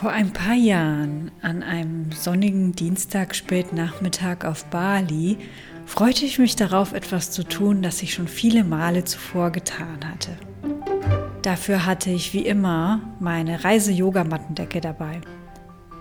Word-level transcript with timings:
Vor 0.00 0.12
ein 0.12 0.32
paar 0.32 0.54
Jahren, 0.54 1.30
an 1.42 1.62
einem 1.62 2.10
sonnigen 2.12 2.72
Dienstag 2.72 3.36
Spätnachmittag 3.36 4.46
auf 4.46 4.64
Bali, 4.64 5.36
freute 5.84 6.24
ich 6.24 6.38
mich 6.38 6.56
darauf, 6.56 6.94
etwas 6.94 7.32
zu 7.32 7.42
tun, 7.42 7.82
das 7.82 8.00
ich 8.00 8.14
schon 8.14 8.26
viele 8.26 8.64
Male 8.64 9.04
zuvor 9.04 9.50
getan 9.50 9.98
hatte. 10.02 10.30
Dafür 11.42 11.84
hatte 11.84 12.08
ich 12.08 12.32
wie 12.32 12.46
immer 12.46 13.02
meine 13.20 13.62
Reise-Yogamattendecke 13.62 14.80
dabei. 14.80 15.20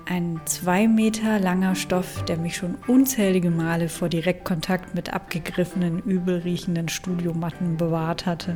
Ein 0.06 0.40
zwei 0.46 0.88
Meter 0.88 1.38
langer 1.38 1.76
Stoff, 1.76 2.24
der 2.24 2.38
mich 2.38 2.56
schon 2.56 2.76
unzählige 2.88 3.52
Male 3.52 3.90
vor 3.90 4.08
Direktkontakt 4.08 4.96
mit 4.96 5.14
abgegriffenen, 5.14 6.00
übelriechenden 6.00 6.88
Studiomatten 6.88 7.76
bewahrt 7.76 8.26
hatte. 8.26 8.56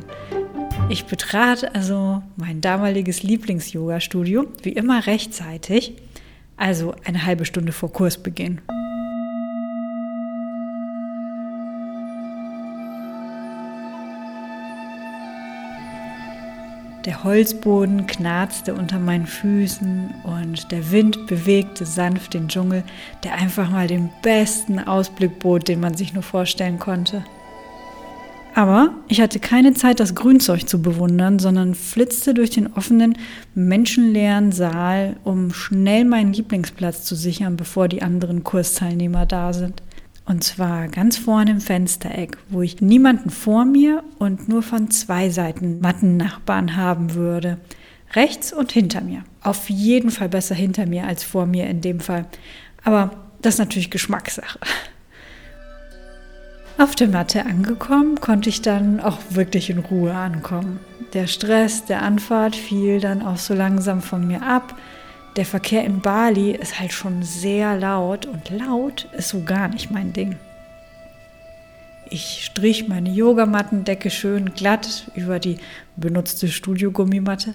Ich 0.88 1.06
betrat 1.06 1.74
also 1.74 2.22
mein 2.36 2.60
damaliges 2.60 3.22
Lieblings-Yoga-Studio, 3.22 4.46
wie 4.62 4.72
immer 4.72 5.06
rechtzeitig, 5.06 5.94
also 6.56 6.94
eine 7.04 7.24
halbe 7.26 7.44
Stunde 7.44 7.72
vor 7.72 7.92
Kursbeginn. 7.92 8.60
Der 17.04 17.22
Holzboden 17.22 18.06
knarzte 18.06 18.72
unter 18.72 18.98
meinen 18.98 19.26
Füßen 19.26 20.14
und 20.24 20.72
der 20.72 20.90
Wind 20.90 21.26
bewegte 21.26 21.84
sanft 21.84 22.32
den 22.32 22.48
Dschungel, 22.48 22.82
der 23.24 23.34
einfach 23.34 23.68
mal 23.68 23.88
den 23.88 24.10
besten 24.22 24.78
Ausblick 24.78 25.38
bot, 25.38 25.68
den 25.68 25.80
man 25.80 25.94
sich 25.94 26.14
nur 26.14 26.22
vorstellen 26.22 26.78
konnte. 26.78 27.22
Aber 28.56 28.94
ich 29.08 29.20
hatte 29.20 29.40
keine 29.40 29.74
Zeit, 29.74 29.98
das 29.98 30.14
Grünzeug 30.14 30.68
zu 30.68 30.80
bewundern, 30.80 31.40
sondern 31.40 31.74
flitzte 31.74 32.34
durch 32.34 32.50
den 32.50 32.72
offenen, 32.72 33.18
menschenleeren 33.56 34.52
Saal, 34.52 35.16
um 35.24 35.52
schnell 35.52 36.04
meinen 36.04 36.32
Lieblingsplatz 36.32 37.04
zu 37.04 37.16
sichern, 37.16 37.56
bevor 37.56 37.88
die 37.88 38.02
anderen 38.02 38.44
Kursteilnehmer 38.44 39.26
da 39.26 39.52
sind. 39.52 39.82
Und 40.24 40.44
zwar 40.44 40.86
ganz 40.86 41.16
vorne 41.16 41.50
im 41.50 41.60
Fenstereck, 41.60 42.38
wo 42.48 42.62
ich 42.62 42.80
niemanden 42.80 43.28
vor 43.28 43.64
mir 43.64 44.04
und 44.18 44.48
nur 44.48 44.62
von 44.62 44.88
zwei 44.88 45.30
Seiten 45.30 45.80
Mattennachbarn 45.80 46.76
haben 46.76 47.14
würde. 47.14 47.58
Rechts 48.14 48.52
und 48.52 48.70
hinter 48.70 49.00
mir. 49.00 49.24
Auf 49.42 49.68
jeden 49.68 50.12
Fall 50.12 50.28
besser 50.28 50.54
hinter 50.54 50.86
mir 50.86 51.06
als 51.08 51.24
vor 51.24 51.46
mir 51.46 51.66
in 51.66 51.80
dem 51.80 51.98
Fall. 51.98 52.26
Aber 52.84 53.10
das 53.42 53.54
ist 53.54 53.58
natürlich 53.58 53.90
Geschmackssache. 53.90 54.60
Auf 56.76 56.94
der 56.94 57.08
Matte 57.08 57.46
angekommen, 57.46 58.20
konnte 58.20 58.48
ich 58.48 58.62
dann 58.62 59.00
auch 59.00 59.18
wirklich 59.30 59.70
in 59.70 59.78
Ruhe 59.78 60.14
ankommen. 60.14 60.80
Der 61.12 61.26
Stress 61.26 61.84
der 61.84 62.02
Anfahrt 62.02 62.56
fiel 62.56 63.00
dann 63.00 63.22
auch 63.22 63.38
so 63.38 63.54
langsam 63.54 64.02
von 64.02 64.26
mir 64.26 64.42
ab 64.42 64.74
der 65.36 65.44
Verkehr 65.44 65.84
in 65.84 66.00
Bali 66.00 66.52
ist 66.52 66.78
halt 66.78 66.92
schon 66.92 67.24
sehr 67.24 67.76
laut 67.76 68.26
und 68.26 68.50
laut 68.50 69.08
ist 69.16 69.30
so 69.30 69.42
gar 69.42 69.66
nicht 69.68 69.90
mein 69.90 70.12
Ding. 70.12 70.36
Ich 72.08 72.44
strich 72.44 72.86
meine 72.86 73.10
Yogamattendecke 73.10 74.10
schön 74.10 74.54
glatt 74.54 75.10
über 75.16 75.40
die 75.40 75.56
benutzte 75.96 76.46
Studiogummimatte 76.46 77.54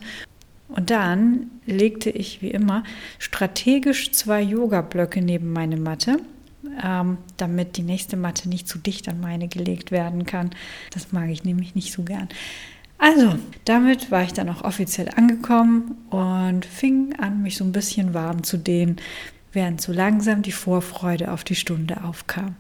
und 0.68 0.90
dann 0.90 1.52
legte 1.66 2.10
ich 2.10 2.42
wie 2.42 2.52
immer 2.52 2.84
strategisch 3.18 4.12
zwei 4.12 4.42
Yoga-Blöcke 4.42 5.22
neben 5.22 5.54
meine 5.54 5.78
Matte, 5.78 6.18
ähm, 6.84 7.18
damit 7.38 7.78
die 7.78 7.84
nächste 7.84 8.18
Matte 8.18 8.50
nicht 8.50 8.68
zu 8.68 8.78
dicht 8.78 9.08
an 9.08 9.20
meine 9.22 9.48
gelegt 9.48 9.92
werden 9.92 10.26
kann. 10.26 10.52
Das 10.92 11.12
mag 11.12 11.30
ich 11.30 11.44
nämlich 11.44 11.76
nicht 11.76 11.94
so 11.94 12.04
gern. 12.04 12.30
Also, 12.98 13.36
damit 13.64 14.12
war 14.12 14.24
ich 14.24 14.34
dann 14.34 14.50
auch 14.50 14.64
offiziell 14.64 15.10
angekommen 15.16 15.98
und 16.10 16.66
fing 16.66 17.16
an, 17.18 17.42
mich 17.42 17.56
so 17.56 17.64
ein 17.64 17.72
bisschen 17.72 18.14
warm 18.14 18.44
zu 18.44 18.58
dehnen, 18.58 18.98
während 19.54 19.80
so 19.82 19.94
langsam 19.94 20.42
die 20.42 20.52
Vorfreude 20.52 21.32
auf 21.32 21.46
die 21.46 21.56
Stunde 21.56 22.04
aufkam. 22.04 22.56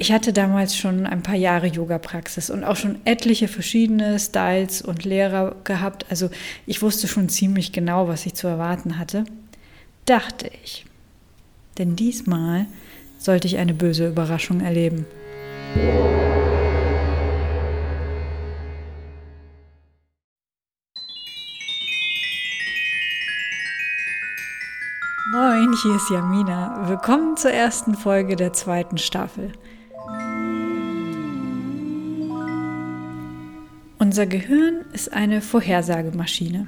Ich 0.00 0.12
hatte 0.12 0.32
damals 0.32 0.76
schon 0.76 1.06
ein 1.06 1.22
paar 1.22 1.34
Jahre 1.34 1.66
Yoga-Praxis 1.66 2.50
und 2.50 2.62
auch 2.62 2.76
schon 2.76 2.98
etliche 3.04 3.48
verschiedene 3.48 4.20
Styles 4.20 4.80
und 4.80 5.04
Lehrer 5.04 5.56
gehabt. 5.64 6.06
Also 6.08 6.30
ich 6.66 6.82
wusste 6.82 7.08
schon 7.08 7.28
ziemlich 7.28 7.72
genau, 7.72 8.06
was 8.06 8.24
ich 8.24 8.34
zu 8.34 8.46
erwarten 8.46 8.98
hatte. 8.98 9.24
Dachte 10.04 10.50
ich. 10.62 10.84
Denn 11.78 11.96
diesmal 11.96 12.66
sollte 13.18 13.46
ich 13.46 13.58
eine 13.58 13.74
böse 13.74 14.08
Überraschung 14.08 14.60
erleben. 14.60 15.04
Moin, 25.30 25.74
hier 25.82 25.96
ist 25.96 26.08
Jamina. 26.10 26.88
Willkommen 26.88 27.36
zur 27.36 27.50
ersten 27.50 27.94
Folge 27.94 28.34
der 28.34 28.54
zweiten 28.54 28.96
Staffel. 28.96 29.52
Unser 33.98 34.26
Gehirn 34.26 34.86
ist 34.94 35.12
eine 35.12 35.42
Vorhersagemaschine. 35.42 36.66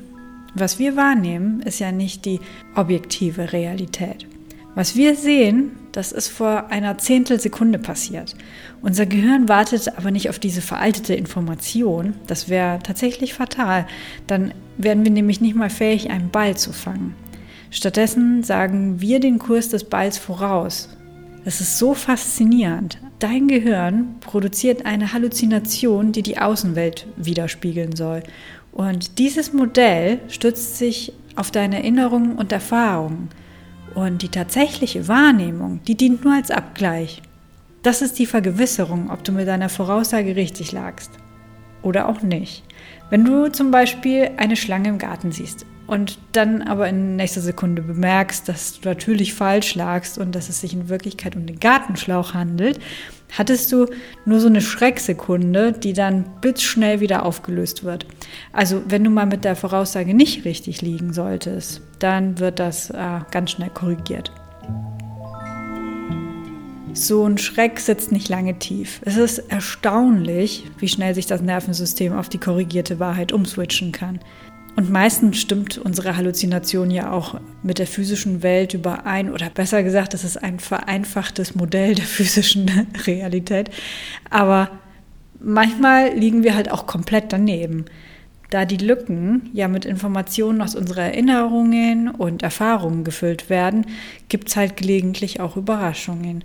Was 0.54 0.78
wir 0.78 0.96
wahrnehmen, 0.96 1.62
ist 1.62 1.78
ja 1.78 1.90
nicht 1.90 2.26
die 2.26 2.40
objektive 2.74 3.52
Realität. 3.52 4.26
Was 4.75 4.94
wir 4.94 5.16
sehen, 5.16 5.72
das 5.92 6.12
ist 6.12 6.28
vor 6.28 6.69
einer 6.70 6.97
Zehntelsekunde 6.97 7.78
passiert. 7.78 8.36
Unser 8.82 9.04
Gehirn 9.06 9.48
wartet 9.48 9.97
aber 9.98 10.10
nicht 10.12 10.31
auf 10.31 10.38
diese 10.38 10.62
veraltete 10.62 11.14
Information. 11.14 12.14
Das 12.28 12.48
wäre 12.48 12.78
tatsächlich 12.82 13.34
fatal. 13.34 13.86
Dann 14.28 14.54
wären 14.78 15.04
wir 15.04 15.10
nämlich 15.10 15.41
nicht 15.41 15.56
mal 15.56 15.70
fähig, 15.70 16.10
einen 16.10 16.30
Ball 16.30 16.56
zu 16.56 16.72
fangen. 16.72 17.14
Stattdessen 17.70 18.42
sagen 18.42 19.00
wir 19.00 19.20
den 19.20 19.38
Kurs 19.38 19.69
des 19.69 19.84
Balls 19.84 20.19
voraus. 20.19 20.88
Das 21.44 21.60
ist 21.60 21.78
so 21.78 21.94
faszinierend. 21.94 22.98
Dein 23.19 23.48
Gehirn 23.48 24.16
produziert 24.20 24.86
eine 24.86 25.12
Halluzination, 25.12 26.12
die 26.12 26.22
die 26.22 26.38
Außenwelt 26.38 27.06
widerspiegeln 27.16 27.97
soll. 27.97 28.22
Und 28.72 29.19
dieses 29.19 29.53
Modell 29.53 30.20
stützt 30.28 30.78
sich 30.78 31.12
auf 31.36 31.50
deine 31.50 31.76
Erinnerungen 31.76 32.36
und 32.36 32.53
Erfahrungen. 32.53 33.30
Und 33.94 34.22
die 34.22 34.28
tatsächliche 34.28 35.08
Wahrnehmung, 35.08 35.80
die 35.86 35.96
dient 35.96 36.24
nur 36.24 36.34
als 36.34 36.50
Abgleich. 36.50 37.22
Das 37.82 38.02
ist 38.02 38.18
die 38.18 38.26
Vergewisserung, 38.26 39.10
ob 39.10 39.24
du 39.24 39.32
mit 39.32 39.48
deiner 39.48 39.68
Voraussage 39.68 40.36
richtig 40.36 40.72
lagst. 40.72 41.10
Oder 41.82 42.08
auch 42.08 42.22
nicht. 42.22 42.62
Wenn 43.10 43.24
du 43.24 43.48
zum 43.48 43.70
Beispiel 43.70 44.30
eine 44.36 44.56
Schlange 44.56 44.88
im 44.88 44.98
Garten 44.98 45.32
siehst 45.32 45.66
und 45.86 46.18
dann 46.32 46.62
aber 46.62 46.88
in 46.88 47.16
nächster 47.16 47.41
Sekunde 47.41 47.82
bemerkst, 47.82 48.48
dass 48.48 48.80
du 48.80 48.88
natürlich 48.88 49.34
falsch 49.34 49.74
lagst 49.74 50.18
und 50.18 50.34
dass 50.34 50.48
es 50.48 50.60
sich 50.60 50.72
in 50.72 50.88
Wirklichkeit 50.88 51.34
um 51.34 51.46
den 51.46 51.58
Gartenschlauch 51.58 52.34
handelt, 52.34 52.78
hattest 53.36 53.72
du 53.72 53.86
nur 54.24 54.38
so 54.38 54.46
eine 54.46 54.60
Schrecksekunde, 54.60 55.72
die 55.72 55.92
dann 55.92 56.24
blitzschnell 56.41 57.00
wieder 57.00 57.24
aufgelöst 57.24 57.82
wird. 57.82 58.06
Also 58.52 58.82
wenn 58.86 59.02
du 59.02 59.10
mal 59.10 59.26
mit 59.26 59.44
der 59.44 59.56
Voraussage 59.56 60.14
nicht 60.14 60.44
richtig 60.44 60.80
liegen 60.82 61.12
solltest, 61.12 61.82
dann 61.98 62.38
wird 62.38 62.60
das 62.60 62.91
äh, 62.91 63.20
ganz 63.32 63.52
schnell 63.52 63.70
korrigiert. 63.70 64.32
So 66.92 67.24
ein 67.24 67.38
Schreck 67.38 67.78
sitzt 67.78 68.10
nicht 68.10 68.28
lange 68.28 68.58
tief. 68.58 69.00
Es 69.04 69.16
ist 69.16 69.38
erstaunlich, 69.38 70.64
wie 70.78 70.88
schnell 70.88 71.14
sich 71.14 71.26
das 71.26 71.40
Nervensystem 71.40 72.12
auf 72.12 72.28
die 72.28 72.38
korrigierte 72.38 72.98
Wahrheit 72.98 73.32
umswitchen 73.32 73.92
kann. 73.92 74.18
Und 74.76 74.90
meistens 74.90 75.38
stimmt 75.40 75.78
unsere 75.78 76.16
Halluzination 76.16 76.90
ja 76.90 77.12
auch 77.12 77.40
mit 77.62 77.78
der 77.78 77.86
physischen 77.86 78.42
Welt 78.42 78.74
überein, 78.74 79.32
oder 79.32 79.50
besser 79.50 79.82
gesagt, 79.82 80.14
es 80.14 80.24
ist 80.24 80.42
ein 80.42 80.58
vereinfachtes 80.58 81.54
Modell 81.54 81.94
der 81.94 82.04
physischen 82.04 82.70
Realität. 83.06 83.70
Aber 84.28 84.70
manchmal 85.38 86.14
liegen 86.14 86.42
wir 86.42 86.54
halt 86.54 86.70
auch 86.70 86.86
komplett 86.86 87.32
daneben. 87.32 87.84
Da 88.50 88.64
die 88.64 88.78
Lücken 88.78 89.50
ja 89.52 89.68
mit 89.68 89.84
Informationen 89.84 90.60
aus 90.60 90.74
unseren 90.74 91.04
Erinnerungen 91.04 92.09
und 92.09 92.42
Erfahrungen 92.42 93.04
gefüllt 93.04 93.48
werden, 93.48 93.86
gibt 94.28 94.48
es 94.48 94.56
halt 94.56 94.76
gelegentlich 94.76 95.38
auch 95.38 95.56
Überraschungen. 95.56 96.42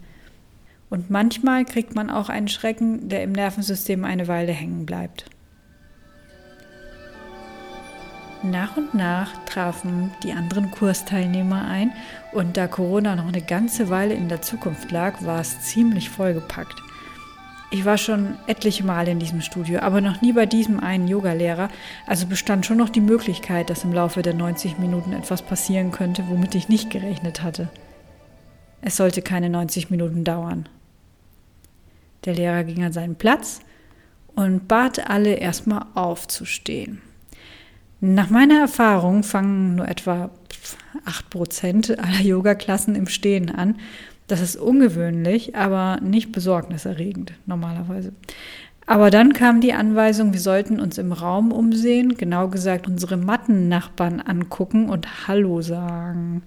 Und 0.90 1.10
manchmal 1.10 1.66
kriegt 1.66 1.96
man 1.96 2.10
auch 2.10 2.30
einen 2.30 2.48
Schrecken, 2.48 3.10
der 3.10 3.24
im 3.24 3.32
Nervensystem 3.32 4.04
eine 4.06 4.28
Weile 4.28 4.52
hängen 4.52 4.86
bleibt. 4.86 5.26
Nach 8.44 8.78
und 8.78 8.94
nach 8.94 9.32
trafen 9.46 10.12
die 10.22 10.32
anderen 10.32 10.70
Kursteilnehmer 10.70 11.68
ein 11.68 11.92
und 12.32 12.58
da 12.58 12.68
Corona 12.68 13.16
noch 13.16 13.28
eine 13.28 13.42
ganze 13.42 13.90
Weile 13.90 14.14
in 14.14 14.30
der 14.30 14.44
Zukunft 14.44 14.92
lag, 14.92 15.24
war 15.24 15.42
es 15.42 15.62
ziemlich 15.62 16.12
vollgepackt. 16.12 16.76
Ich 17.72 17.86
war 17.86 17.98
schon 17.98 18.38
etliche 18.46 18.84
Male 18.84 19.10
in 19.10 19.20
diesem 19.20 19.42
Studio, 19.42 19.80
aber 19.80 20.00
noch 20.00 20.22
nie 20.22 20.32
bei 20.32 20.46
diesem 20.46 20.80
einen 20.80 21.08
Yogalehrer, 21.08 21.70
also 22.06 22.28
bestand 22.28 22.68
schon 22.68 22.78
noch 22.78 22.90
die 22.90 23.02
Möglichkeit, 23.02 23.72
dass 23.72 23.84
im 23.84 23.94
Laufe 23.94 24.22
der 24.22 24.36
90 24.36 24.78
Minuten 24.78 25.14
etwas 25.14 25.42
passieren 25.42 25.90
könnte, 25.90 26.26
womit 26.30 26.54
ich 26.54 26.70
nicht 26.70 26.92
gerechnet 26.92 27.42
hatte. 27.42 27.70
Es 28.82 28.98
sollte 28.98 29.22
keine 29.22 29.50
90 29.50 29.90
Minuten 29.90 30.24
dauern. 30.24 30.70
Der 32.26 32.36
Lehrer 32.36 32.64
ging 32.64 32.84
an 32.84 32.94
seinen 32.94 33.16
Platz 33.16 33.62
und 34.36 34.68
bat 34.68 35.10
alle 35.10 35.36
erstmal 35.36 35.86
aufzustehen. 35.94 37.02
Nach 38.02 38.30
meiner 38.30 38.60
Erfahrung 38.60 39.24
fangen 39.24 39.76
nur 39.76 39.88
etwa 39.88 40.30
acht 41.06 41.30
Prozent 41.30 41.98
aller 41.98 42.22
Yoga-Klassen 42.22 42.96
im 42.96 43.08
Stehen 43.08 43.50
an. 43.50 43.76
Das 44.28 44.42
ist 44.42 44.56
ungewöhnlich, 44.56 45.56
aber 45.56 46.00
nicht 46.02 46.32
besorgniserregend 46.32 47.34
normalerweise. 47.46 48.12
Aber 48.88 49.10
dann 49.10 49.34
kam 49.34 49.62
die 49.62 49.74
Anweisung, 49.74 50.34
wir 50.34 50.40
sollten 50.40 50.80
uns 50.80 50.98
im 50.98 51.12
Raum 51.12 51.52
umsehen, 51.52 52.16
genau 52.18 52.50
gesagt 52.50 52.88
unsere 52.88 53.18
Mattennachbarn 53.18 54.22
angucken 54.22 54.90
und 54.90 55.28
Hallo 55.28 55.62
sagen. 55.62 56.44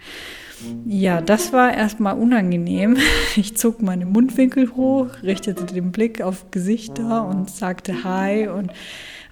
Ja, 0.87 1.21
das 1.21 1.53
war 1.53 1.75
erstmal 1.75 2.19
unangenehm. 2.19 2.97
Ich 3.37 3.57
zog 3.57 3.83
meine 3.83 4.05
Mundwinkel 4.05 4.75
hoch, 4.75 5.09
richtete 5.23 5.65
den 5.65 5.93
Blick 5.93 6.21
auf 6.23 6.51
Gesichter 6.51 7.27
und 7.27 7.51
sagte 7.51 8.03
Hi 8.03 8.49
und 8.49 8.73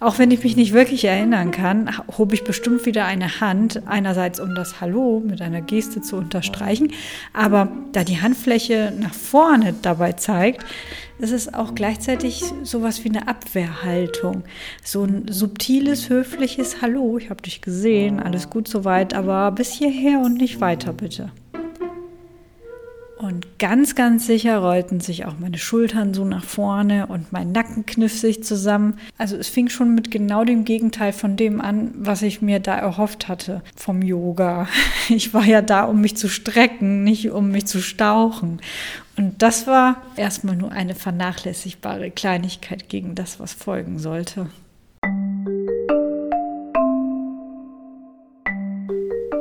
auch 0.01 0.19
wenn 0.19 0.31
ich 0.31 0.43
mich 0.45 0.57
nicht 0.57 0.73
wirklich 0.73 1.05
erinnern 1.05 1.51
kann, 1.51 1.91
hob 2.19 2.33
ich 2.33 2.45
bestimmt 2.45 2.87
wieder 2.87 3.07
eine 3.07 3.41
Hand, 3.41 3.83
einerseits 3.87 4.41
um 4.41 4.55
das 4.55 4.81
Hallo 4.81 5.23
mit 5.25 5.41
einer 5.41 5.63
Geste 5.63 6.03
zu 6.03 6.17
unterstreichen, 6.17 6.93
aber 7.33 7.69
da 7.93 8.05
die 8.05 8.21
Handfläche 8.21 8.93
nach 8.99 9.15
vorne 9.15 9.75
dabei 9.81 10.13
zeigt, 10.13 10.65
ist 11.19 11.33
es 11.33 11.55
auch 11.55 11.75
gleichzeitig 11.75 12.45
sowas 12.63 13.05
wie 13.05 13.09
eine 13.09 13.27
Abwehrhaltung. 13.27 14.45
So 14.85 15.05
ein 15.05 15.27
subtiles, 15.29 16.11
höfliches 16.11 16.83
Hallo, 16.83 17.17
ich 17.17 17.31
habe 17.31 17.43
dich 17.43 17.63
gesehen, 17.63 18.21
alles 18.21 18.51
gut 18.51 18.69
soweit, 18.69 19.15
aber 19.15 19.51
bis 19.53 19.73
hierher 19.73 20.21
und 20.21 20.35
nicht 20.35 20.61
weiter 20.61 20.93
bitte. 20.93 21.31
Und 23.17 23.59
ganz, 23.59 23.95
ganz 23.95 24.27
sicher 24.27 24.59
rollten 24.59 25.01
sich 25.01 25.25
auch 25.25 25.39
meine 25.39 25.57
Schultern 25.57 26.13
so 26.13 26.27
nach 26.27 26.45
vorne 26.45 27.07
und 27.07 27.33
mein 27.33 27.51
Nacken 27.51 27.87
kniff 27.87 28.19
sich 28.19 28.45
zusammen. 28.45 28.99
Also 29.17 29.37
es 29.37 29.49
fing 29.49 29.71
schon 29.71 29.95
mit 29.95 30.11
genau 30.11 30.45
dem 30.45 30.67
Gegenteil 30.67 31.15
von 31.15 31.35
dem 31.35 31.63
an, 31.63 31.93
was 31.97 32.21
ich 32.21 32.43
mir 32.43 32.61
da 32.61 32.77
erhofft 32.77 33.27
hatte 33.29 33.63
vom 33.75 34.03
Yoga. 34.03 34.69
Ich 35.09 35.33
war 35.33 35.45
ja 35.45 35.63
da, 35.63 35.85
um 35.85 36.01
mich 36.01 36.17
zu 36.17 36.29
strecken, 36.29 37.05
nicht 37.05 37.31
um 37.31 37.53
mich 37.53 37.67
zu 37.67 37.81
stauchen. 37.81 38.61
Und 39.17 39.41
das 39.41 39.69
war 39.69 40.03
erstmal 40.17 40.57
nur 40.57 40.73
eine 40.73 40.97
vernachlässigbare 40.97 42.11
Kleinigkeit 42.11 42.89
gegen 42.89 43.15
das, 43.15 43.39
was 43.39 43.53
folgen 43.53 44.01
sollte. 44.01 44.49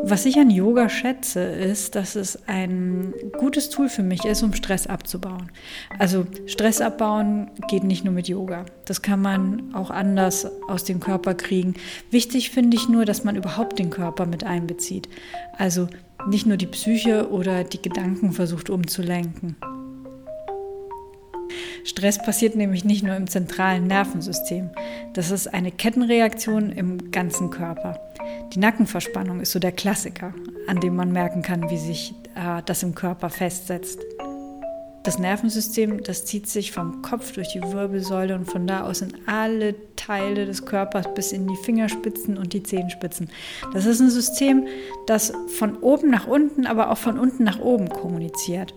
Was 0.07 0.27
ich 0.27 0.37
an 0.37 0.51
Yoga 0.51 0.87
schätze, 0.87 1.41
ist, 1.41 1.95
dass 1.95 2.15
es 2.15 2.47
ein 2.47 3.11
gutes 3.39 3.71
Tool 3.71 3.89
für 3.89 4.03
mich 4.03 4.23
ist, 4.23 4.43
um 4.43 4.53
Stress 4.53 4.85
abzubauen. 4.85 5.49
Also 5.97 6.27
Stress 6.45 6.79
abbauen 6.79 7.49
geht 7.67 7.83
nicht 7.83 8.05
nur 8.05 8.13
mit 8.13 8.27
Yoga. 8.27 8.65
Das 8.85 9.01
kann 9.01 9.19
man 9.19 9.73
auch 9.73 9.89
anders 9.89 10.47
aus 10.67 10.83
dem 10.83 10.99
Körper 10.99 11.33
kriegen. 11.33 11.73
Wichtig 12.11 12.51
finde 12.51 12.77
ich 12.77 12.87
nur, 12.87 13.05
dass 13.05 13.23
man 13.23 13.35
überhaupt 13.35 13.79
den 13.79 13.89
Körper 13.89 14.27
mit 14.27 14.43
einbezieht. 14.43 15.09
Also 15.57 15.87
nicht 16.27 16.45
nur 16.45 16.57
die 16.57 16.67
Psyche 16.67 17.31
oder 17.31 17.63
die 17.63 17.81
Gedanken 17.81 18.31
versucht 18.31 18.69
umzulenken. 18.69 19.55
Stress 21.85 22.17
passiert 22.17 22.55
nämlich 22.55 22.83
nicht 22.83 23.03
nur 23.03 23.15
im 23.15 23.27
zentralen 23.27 23.85
Nervensystem. 23.85 24.71
Das 25.13 25.29
ist 25.29 25.53
eine 25.53 25.71
Kettenreaktion 25.71 26.71
im 26.71 27.11
ganzen 27.11 27.51
Körper. 27.51 27.99
Die 28.53 28.59
Nackenverspannung 28.59 29.39
ist 29.39 29.51
so 29.51 29.59
der 29.59 29.71
Klassiker, 29.71 30.33
an 30.67 30.79
dem 30.79 30.95
man 30.95 31.11
merken 31.11 31.43
kann, 31.43 31.69
wie 31.69 31.77
sich 31.77 32.15
äh, 32.33 32.63
das 32.65 32.81
im 32.81 32.95
Körper 32.95 33.29
festsetzt. 33.29 33.99
Das 35.03 35.19
Nervensystem, 35.19 36.01
das 36.01 36.25
zieht 36.25 36.49
sich 36.49 36.71
vom 36.71 37.03
Kopf 37.03 37.33
durch 37.33 37.49
die 37.53 37.61
Wirbelsäule 37.61 38.33
und 38.33 38.45
von 38.45 38.65
da 38.65 38.81
aus 38.81 39.01
in 39.01 39.13
alle 39.27 39.75
Teile 39.95 40.47
des 40.47 40.65
Körpers 40.65 41.13
bis 41.13 41.31
in 41.31 41.47
die 41.47 41.57
Fingerspitzen 41.57 42.39
und 42.39 42.53
die 42.53 42.63
Zehenspitzen. 42.63 43.29
Das 43.73 43.85
ist 43.85 43.99
ein 43.99 44.09
System, 44.09 44.65
das 45.05 45.31
von 45.49 45.77
oben 45.77 46.09
nach 46.09 46.25
unten, 46.25 46.65
aber 46.65 46.89
auch 46.89 46.97
von 46.97 47.19
unten 47.19 47.43
nach 47.43 47.59
oben 47.59 47.89
kommuniziert. 47.89 48.73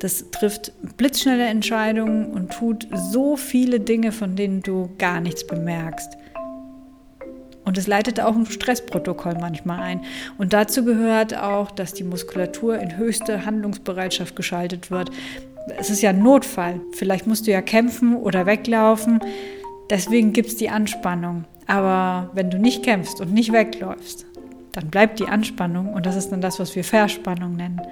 Das 0.00 0.30
trifft 0.30 0.72
blitzschnelle 0.96 1.46
Entscheidungen 1.46 2.26
und 2.26 2.52
tut 2.52 2.86
so 2.94 3.36
viele 3.36 3.80
Dinge, 3.80 4.12
von 4.12 4.36
denen 4.36 4.62
du 4.62 4.90
gar 4.98 5.20
nichts 5.20 5.46
bemerkst. 5.46 6.16
Und 7.64 7.76
es 7.76 7.86
leitet 7.86 8.18
auch 8.18 8.34
ein 8.34 8.46
Stressprotokoll 8.46 9.34
manchmal 9.38 9.80
ein. 9.80 10.00
Und 10.38 10.54
dazu 10.54 10.84
gehört 10.84 11.36
auch, 11.36 11.70
dass 11.70 11.92
die 11.92 12.04
Muskulatur 12.04 12.78
in 12.78 12.96
höchste 12.96 13.44
Handlungsbereitschaft 13.44 14.34
geschaltet 14.36 14.90
wird. 14.90 15.10
Es 15.78 15.90
ist 15.90 16.00
ja 16.00 16.10
ein 16.10 16.22
Notfall. 16.22 16.80
Vielleicht 16.92 17.26
musst 17.26 17.46
du 17.46 17.50
ja 17.50 17.60
kämpfen 17.60 18.16
oder 18.16 18.46
weglaufen. 18.46 19.20
Deswegen 19.90 20.32
gibt 20.32 20.48
es 20.48 20.56
die 20.56 20.70
Anspannung. 20.70 21.44
Aber 21.66 22.30
wenn 22.32 22.48
du 22.48 22.58
nicht 22.58 22.82
kämpfst 22.82 23.20
und 23.20 23.34
nicht 23.34 23.52
wegläufst, 23.52 24.24
dann 24.72 24.88
bleibt 24.88 25.18
die 25.20 25.26
Anspannung 25.26 25.92
und 25.92 26.06
das 26.06 26.16
ist 26.16 26.30
dann 26.30 26.40
das, 26.40 26.58
was 26.58 26.74
wir 26.74 26.84
Verspannung 26.84 27.56
nennen. 27.56 27.82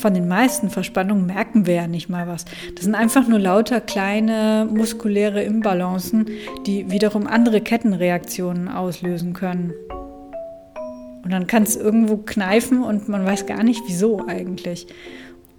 Von 0.00 0.14
den 0.14 0.28
meisten 0.28 0.70
Verspannungen 0.70 1.26
merken 1.26 1.66
wir 1.66 1.74
ja 1.74 1.86
nicht 1.86 2.08
mal 2.08 2.26
was. 2.26 2.46
Das 2.74 2.84
sind 2.86 2.94
einfach 2.94 3.28
nur 3.28 3.38
lauter 3.38 3.82
kleine 3.82 4.66
muskuläre 4.72 5.42
Imbalancen, 5.42 6.30
die 6.64 6.90
wiederum 6.90 7.26
andere 7.26 7.60
Kettenreaktionen 7.60 8.68
auslösen 8.68 9.34
können. 9.34 9.74
Und 11.22 11.30
dann 11.30 11.46
kann 11.46 11.64
es 11.64 11.76
irgendwo 11.76 12.16
kneifen 12.16 12.82
und 12.82 13.10
man 13.10 13.26
weiß 13.26 13.44
gar 13.44 13.62
nicht, 13.62 13.82
wieso 13.88 14.26
eigentlich. 14.26 14.86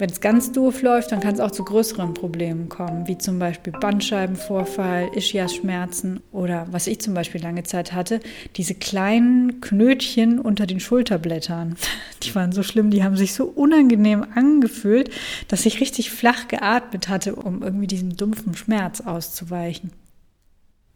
Wenn 0.01 0.09
es 0.09 0.19
ganz 0.19 0.51
doof 0.51 0.81
läuft, 0.81 1.11
dann 1.11 1.19
kann 1.19 1.35
es 1.35 1.39
auch 1.39 1.51
zu 1.51 1.63
größeren 1.63 2.15
Problemen 2.15 2.69
kommen, 2.69 3.07
wie 3.07 3.19
zum 3.19 3.37
Beispiel 3.37 3.71
Bandscheibenvorfall, 3.71 5.11
Ischias-Schmerzen 5.15 6.21
oder 6.31 6.65
was 6.71 6.87
ich 6.87 6.99
zum 7.01 7.13
Beispiel 7.13 7.39
lange 7.39 7.61
Zeit 7.61 7.93
hatte, 7.93 8.19
diese 8.55 8.73
kleinen 8.73 9.61
Knötchen 9.61 10.39
unter 10.39 10.65
den 10.65 10.79
Schulterblättern. 10.79 11.75
Die 12.23 12.33
waren 12.33 12.51
so 12.51 12.63
schlimm, 12.63 12.89
die 12.89 13.03
haben 13.03 13.15
sich 13.15 13.33
so 13.35 13.45
unangenehm 13.45 14.25
angefühlt, 14.33 15.11
dass 15.47 15.67
ich 15.67 15.81
richtig 15.81 16.09
flach 16.09 16.47
geatmet 16.47 17.07
hatte, 17.07 17.35
um 17.35 17.61
irgendwie 17.61 17.87
diesem 17.87 18.17
dumpfen 18.17 18.55
Schmerz 18.55 19.01
auszuweichen. 19.01 19.91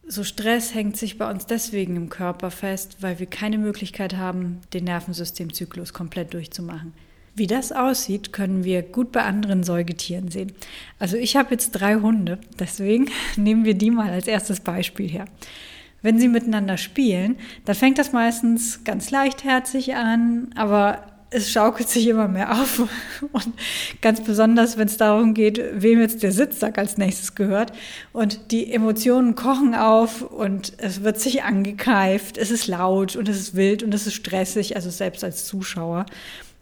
So 0.07 0.23
Stress 0.23 0.73
hängt 0.73 0.97
sich 0.97 1.19
bei 1.19 1.29
uns 1.29 1.45
deswegen 1.45 1.95
im 1.95 2.09
Körper 2.09 2.49
fest, 2.49 2.97
weil 3.01 3.19
wir 3.19 3.27
keine 3.27 3.59
Möglichkeit 3.59 4.17
haben, 4.17 4.61
den 4.73 4.85
Nervensystemzyklus 4.85 5.93
komplett 5.93 6.33
durchzumachen. 6.33 6.93
Wie 7.35 7.47
das 7.47 7.73
aussieht, 7.73 8.31
können 8.31 8.63
wir 8.63 8.81
gut 8.81 9.11
bei 9.11 9.23
anderen 9.23 9.63
Säugetieren 9.63 10.31
sehen. 10.31 10.53
Also 10.99 11.17
ich 11.17 11.35
habe 11.35 11.51
jetzt 11.51 11.71
drei 11.71 11.95
Hunde, 11.95 12.39
deswegen 12.59 13.09
nehmen 13.35 13.65
wir 13.65 13.73
die 13.73 13.91
mal 13.91 14.09
als 14.09 14.27
erstes 14.27 14.61
Beispiel 14.61 15.09
her. 15.09 15.25
Wenn 16.01 16.19
sie 16.19 16.27
miteinander 16.27 16.77
spielen, 16.77 17.37
dann 17.65 17.75
fängt 17.75 17.97
das 17.97 18.13
meistens 18.13 18.83
ganz 18.83 19.11
leichtherzig 19.11 19.95
an, 19.95 20.49
aber 20.55 21.14
es 21.31 21.51
schaukelt 21.51 21.89
sich 21.89 22.07
immer 22.07 22.27
mehr 22.27 22.51
auf. 22.51 22.79
Und 23.31 23.53
ganz 24.01 24.21
besonders, 24.21 24.77
wenn 24.77 24.87
es 24.87 24.97
darum 24.97 25.33
geht, 25.33 25.61
wem 25.73 25.99
jetzt 25.99 26.23
der 26.23 26.31
Sitzsack 26.31 26.77
als 26.77 26.97
nächstes 26.97 27.35
gehört. 27.35 27.73
Und 28.13 28.51
die 28.51 28.71
Emotionen 28.71 29.35
kochen 29.35 29.75
auf 29.75 30.21
und 30.21 30.73
es 30.77 31.03
wird 31.03 31.19
sich 31.19 31.43
angekeift, 31.43 32.37
es 32.37 32.51
ist 32.51 32.67
laut 32.67 33.15
und 33.15 33.27
es 33.27 33.39
ist 33.39 33.55
wild 33.55 33.83
und 33.83 33.93
es 33.93 34.07
ist 34.07 34.13
stressig, 34.13 34.75
also 34.75 34.89
selbst 34.89 35.23
als 35.23 35.45
Zuschauer. 35.45 36.05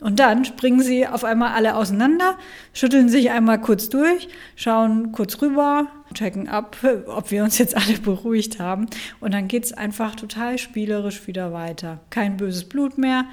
Und 0.01 0.19
dann 0.19 0.43
springen 0.43 0.81
sie 0.81 1.07
auf 1.07 1.23
einmal 1.23 1.53
alle 1.53 1.75
auseinander, 1.75 2.37
schütteln 2.73 3.07
sich 3.07 3.31
einmal 3.31 3.61
kurz 3.61 3.87
durch, 3.87 4.27
schauen 4.57 5.13
kurz 5.13 5.41
rüber, 5.41 5.87
checken 6.13 6.49
ab, 6.49 6.75
ob 7.07 7.31
wir 7.31 7.43
uns 7.43 7.57
jetzt 7.57 7.77
alle 7.77 7.97
beruhigt 7.99 8.59
haben. 8.59 8.87
Und 9.21 9.33
dann 9.33 9.47
geht 9.47 9.63
es 9.63 9.71
einfach 9.73 10.15
total 10.15 10.57
spielerisch 10.57 11.25
wieder 11.27 11.53
weiter. 11.53 12.01
Kein 12.09 12.35
böses 12.35 12.65
Blut 12.65 12.97
mehr 12.97 13.25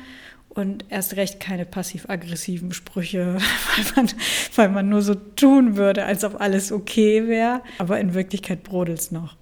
und 0.60 0.84
erst 0.88 1.16
recht 1.16 1.40
keine 1.40 1.64
passiv-aggressiven 1.64 2.72
Sprüche, 2.72 3.38
weil 3.76 3.84
man, 3.96 4.14
weil 4.54 4.68
man 4.68 4.88
nur 4.88 5.02
so 5.02 5.14
tun 5.14 5.76
würde, 5.76 6.04
als 6.04 6.24
ob 6.24 6.40
alles 6.40 6.70
okay 6.70 7.26
wäre. 7.26 7.62
Aber 7.78 7.98
in 7.98 8.14
Wirklichkeit 8.14 8.62
brodelt 8.62 9.00
es 9.00 9.10
noch. 9.10 9.36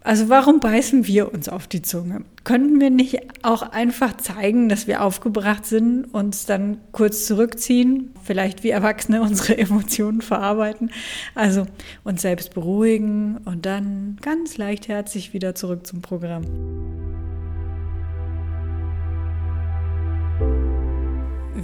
Also 0.00 0.28
warum 0.30 0.60
beißen 0.60 1.06
wir 1.06 1.34
uns 1.34 1.50
auf 1.50 1.66
die 1.66 1.82
Zunge? 1.82 2.22
Könnten 2.44 2.80
wir 2.80 2.88
nicht 2.88 3.18
auch 3.42 3.60
einfach 3.60 4.16
zeigen, 4.16 4.68
dass 4.70 4.86
wir 4.86 5.02
aufgebracht 5.02 5.66
sind, 5.66 6.04
uns 6.14 6.46
dann 6.46 6.78
kurz 6.92 7.26
zurückziehen, 7.26 8.14
vielleicht 8.22 8.62
wie 8.62 8.70
Erwachsene 8.70 9.20
unsere 9.22 9.58
Emotionen 9.58 10.22
verarbeiten, 10.22 10.92
also 11.34 11.66
uns 12.04 12.22
selbst 12.22 12.54
beruhigen 12.54 13.38
und 13.44 13.66
dann 13.66 14.16
ganz 14.22 14.56
leichtherzig 14.56 15.34
wieder 15.34 15.54
zurück 15.54 15.86
zum 15.86 16.00
Programm? 16.00 16.44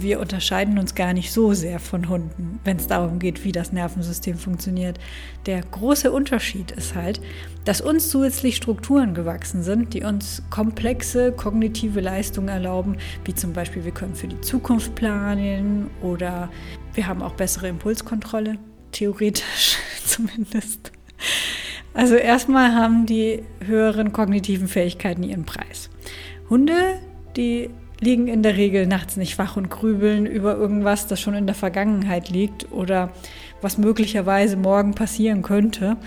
Wir 0.01 0.19
unterscheiden 0.19 0.77
uns 0.77 0.93
gar 0.93 1.13
nicht 1.13 1.31
so 1.31 1.53
sehr 1.53 1.79
von 1.79 2.09
Hunden, 2.09 2.59
wenn 2.63 2.77
es 2.77 2.87
darum 2.87 3.19
geht, 3.19 3.43
wie 3.45 3.51
das 3.51 3.71
Nervensystem 3.71 4.37
funktioniert. 4.37 4.99
Der 5.45 5.61
große 5.61 6.11
Unterschied 6.11 6.71
ist 6.71 6.95
halt, 6.95 7.21
dass 7.63 7.81
uns 7.81 8.09
zusätzlich 8.09 8.57
Strukturen 8.57 9.13
gewachsen 9.13 9.63
sind, 9.63 9.93
die 9.93 10.03
uns 10.03 10.43
komplexe 10.49 11.31
kognitive 11.31 12.01
Leistungen 12.01 12.49
erlauben, 12.49 12.97
wie 13.23 13.33
zum 13.33 13.53
Beispiel 13.53 13.85
wir 13.85 13.91
können 13.91 14.15
für 14.15 14.27
die 14.27 14.41
Zukunft 14.41 14.95
planen 14.95 15.89
oder 16.01 16.49
wir 16.93 17.07
haben 17.07 17.21
auch 17.21 17.33
bessere 17.33 17.67
Impulskontrolle, 17.69 18.57
theoretisch 18.91 19.77
zumindest. 20.05 20.91
Also 21.93 22.15
erstmal 22.15 22.75
haben 22.75 23.05
die 23.05 23.43
höheren 23.65 24.11
kognitiven 24.11 24.67
Fähigkeiten 24.67 25.23
ihren 25.23 25.45
Preis. 25.45 25.89
Hunde 26.49 26.99
die 27.37 27.69
liegen 28.05 28.27
in 28.27 28.43
der 28.43 28.55
Regel 28.55 28.87
nachts 28.87 29.17
nicht 29.17 29.37
wach 29.37 29.57
und 29.57 29.69
grübeln 29.69 30.25
über 30.25 30.55
irgendwas, 30.55 31.07
das 31.07 31.19
schon 31.19 31.33
in 31.33 31.47
der 31.47 31.55
Vergangenheit 31.55 32.29
liegt 32.29 32.71
oder 32.71 33.11
was 33.61 33.77
möglicherweise 33.77 34.55
morgen 34.55 34.93
passieren 34.93 35.41
könnte. 35.41 35.97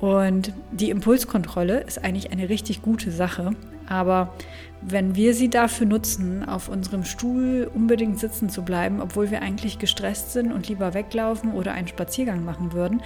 Und 0.00 0.52
die 0.70 0.90
Impulskontrolle 0.90 1.80
ist 1.80 2.04
eigentlich 2.04 2.30
eine 2.30 2.48
richtig 2.48 2.82
gute 2.82 3.10
Sache. 3.10 3.52
Aber 3.88 4.34
wenn 4.82 5.14
wir 5.14 5.34
sie 5.34 5.48
dafür 5.48 5.86
nutzen, 5.86 6.46
auf 6.46 6.68
unserem 6.68 7.04
Stuhl 7.04 7.70
unbedingt 7.74 8.18
sitzen 8.18 8.48
zu 8.48 8.62
bleiben, 8.62 9.00
obwohl 9.00 9.30
wir 9.30 9.42
eigentlich 9.42 9.78
gestresst 9.78 10.32
sind 10.32 10.52
und 10.52 10.68
lieber 10.68 10.94
weglaufen 10.94 11.52
oder 11.52 11.72
einen 11.72 11.88
Spaziergang 11.88 12.44
machen 12.44 12.72
würden, 12.72 13.02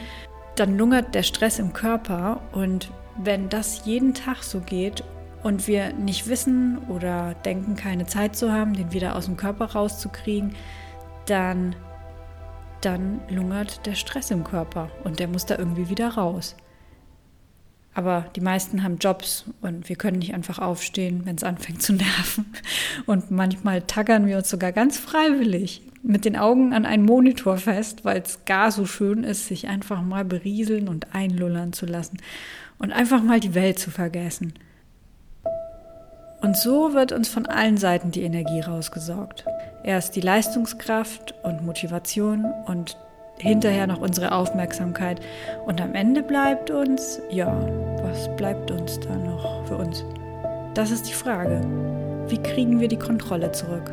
dann 0.57 0.77
lungert 0.77 1.15
der 1.15 1.23
Stress 1.23 1.59
im 1.59 1.73
Körper. 1.73 2.41
Und 2.53 2.91
wenn 3.17 3.49
das 3.49 3.85
jeden 3.85 4.15
Tag 4.15 4.43
so 4.43 4.61
geht 4.61 5.05
und 5.49 5.67
wir 5.67 5.95
nicht 5.95 6.29
wissen 6.29 6.77
oder 6.91 7.35
denken, 7.47 7.75
keine 7.75 8.05
Zeit 8.05 8.37
zu 8.37 8.53
haben, 8.53 8.75
den 8.75 8.93
wieder 8.93 9.17
aus 9.17 9.25
dem 9.25 9.39
Körper 9.39 9.65
rauszukriegen, 9.73 10.55
dann, 11.25 11.75
dann 12.83 13.21
lungert 13.31 13.87
der 13.87 13.95
Stress 13.95 14.31
im 14.31 14.45
Körper 14.45 14.91
und 15.05 15.21
der 15.21 15.27
muss 15.27 15.47
da 15.47 15.57
irgendwie 15.57 15.89
wieder 15.89 16.11
raus. 16.11 16.55
Aber 17.95 18.27
die 18.37 18.43
meisten 18.43 18.83
haben 18.83 18.99
Jobs 18.99 19.47
und 19.63 19.89
wir 19.89 19.97
können 19.97 20.19
nicht 20.19 20.35
einfach 20.35 20.59
aufstehen, 20.59 21.23
wenn 21.25 21.37
es 21.37 21.45
anfängt 21.45 21.81
zu 21.81 21.93
nerven. 21.95 22.45
Und 23.07 23.31
manchmal 23.31 23.81
taggern 23.81 24.27
wir 24.27 24.37
uns 24.37 24.51
sogar 24.51 24.73
ganz 24.73 24.99
freiwillig 24.99 25.81
mit 26.03 26.27
den 26.27 26.37
Augen 26.37 26.75
an 26.75 26.85
einen 26.85 27.07
Monitor 27.07 27.57
fest, 27.57 28.05
weil 28.05 28.21
es 28.21 28.45
gar 28.45 28.71
so 28.71 28.85
schön 28.85 29.25
ist, 29.25 29.47
sich 29.47 29.67
einfach 29.67 30.03
mal 30.03 30.27
berieseln 30.27 30.89
und 30.89 31.15
einlullern 31.15 31.73
zu 31.73 31.87
lassen 31.87 32.19
und 32.77 32.93
einfach 32.93 33.23
mal 33.23 33.41
die 33.41 33.55
Welt 33.55 33.79
zu 33.79 33.91
vergessen. 33.91 34.53
Und 36.41 36.57
so 36.57 36.95
wird 36.95 37.13
uns 37.13 37.29
von 37.29 37.47
allen 37.47 37.77
Seiten 37.77 38.11
die 38.11 38.23
Energie 38.23 38.61
rausgesaugt. 38.61 39.45
Erst 39.83 40.15
die 40.15 40.21
Leistungskraft 40.21 41.35
und 41.43 41.65
Motivation 41.65 42.45
und 42.67 42.97
hinterher 43.39 43.87
noch 43.87 44.01
unsere 44.01 44.33
Aufmerksamkeit. 44.33 45.21
Und 45.67 45.81
am 45.81 45.95
Ende 45.95 46.23
bleibt 46.23 46.71
uns, 46.71 47.21
ja, 47.31 47.53
was 48.03 48.35
bleibt 48.37 48.71
uns 48.71 49.01
da 49.01 49.15
noch 49.17 49.67
für 49.67 49.77
uns? 49.77 50.05
Das 50.75 50.91
ist 50.91 51.09
die 51.09 51.13
Frage. 51.13 51.61
Wie 52.29 52.39
kriegen 52.39 52.81
wir 52.81 52.89
die 52.89 52.99
Kontrolle 52.99 53.51
zurück? 53.53 53.91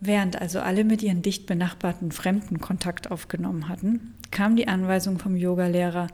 Während 0.00 0.40
also 0.40 0.60
alle 0.60 0.84
mit 0.84 1.02
ihren 1.02 1.22
dicht 1.22 1.46
benachbarten 1.46 2.10
Fremden 2.10 2.58
Kontakt 2.58 3.10
aufgenommen 3.10 3.68
hatten, 3.68 4.14
kam 4.30 4.56
die 4.56 4.66
Anweisung 4.66 5.18
vom 5.18 5.36
Yogalehrer 5.36 6.06